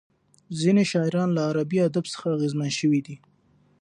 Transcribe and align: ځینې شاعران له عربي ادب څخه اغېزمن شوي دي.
ځینې 0.59 0.83
شاعران 0.91 1.29
له 1.33 1.41
عربي 1.49 1.77
ادب 1.87 2.05
څخه 2.13 2.25
اغېزمن 2.35 2.69
شوي 2.79 3.01
دي. 3.05 3.15